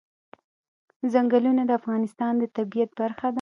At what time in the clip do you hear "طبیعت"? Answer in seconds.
2.55-2.89